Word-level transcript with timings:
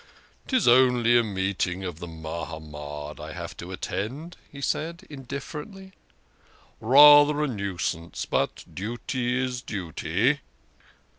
"'Tis 0.47 0.67
only 0.67 1.15
a 1.15 1.21
meeting 1.23 1.83
of 1.83 1.99
the 1.99 2.07
Mahamad 2.07 3.19
I 3.19 3.33
have 3.33 3.55
to 3.57 3.71
attend," 3.71 4.35
he 4.51 4.59
said 4.59 5.05
indifferently." 5.11 5.91
Rather 6.81 7.43
a 7.43 7.47
nuisance 7.47 8.25
but 8.25 8.65
duty 8.73 9.37
is 9.39 9.61
duty." 9.61 10.39